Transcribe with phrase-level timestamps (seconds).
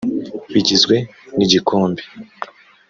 [0.53, 0.95] bigizwe
[1.37, 2.03] n’igikombe